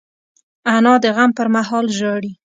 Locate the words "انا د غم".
0.75-1.29